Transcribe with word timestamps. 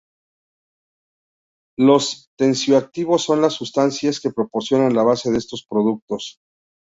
Los 1.77 2.29
tensioactivos 2.35 3.21
son 3.23 3.39
las 3.39 3.53
sustancias 3.53 4.19
que 4.19 4.31
proporcionan 4.31 4.95
la 4.95 5.03
base 5.03 5.29
de 5.29 5.37
estos 5.37 5.63
productos. 5.69 6.39